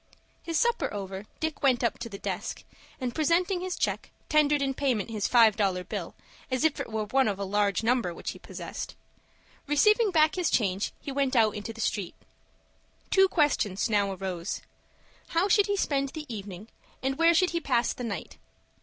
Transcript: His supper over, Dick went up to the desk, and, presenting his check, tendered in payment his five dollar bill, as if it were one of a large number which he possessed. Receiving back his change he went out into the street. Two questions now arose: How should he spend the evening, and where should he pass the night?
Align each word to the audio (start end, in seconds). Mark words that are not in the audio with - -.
His 0.41 0.57
supper 0.59 0.91
over, 0.91 1.27
Dick 1.39 1.61
went 1.61 1.83
up 1.83 1.99
to 1.99 2.09
the 2.09 2.17
desk, 2.17 2.63
and, 2.99 3.13
presenting 3.13 3.61
his 3.61 3.75
check, 3.75 4.09
tendered 4.29 4.59
in 4.59 4.73
payment 4.73 5.11
his 5.11 5.27
five 5.27 5.55
dollar 5.55 5.83
bill, 5.83 6.15
as 6.49 6.63
if 6.63 6.79
it 6.79 6.91
were 6.91 7.05
one 7.05 7.27
of 7.27 7.37
a 7.37 7.43
large 7.45 7.83
number 7.83 8.11
which 8.11 8.31
he 8.31 8.39
possessed. 8.39 8.95
Receiving 9.67 10.09
back 10.09 10.33
his 10.33 10.49
change 10.49 10.91
he 10.99 11.11
went 11.11 11.35
out 11.35 11.53
into 11.53 11.71
the 11.71 11.79
street. 11.81 12.15
Two 13.11 13.27
questions 13.27 13.91
now 13.91 14.11
arose: 14.13 14.61
How 15.27 15.47
should 15.47 15.67
he 15.67 15.77
spend 15.77 16.09
the 16.09 16.25
evening, 16.27 16.69
and 17.03 17.19
where 17.19 17.35
should 17.35 17.51
he 17.51 17.61
pass 17.61 17.93
the 17.93 18.03
night? 18.03 18.37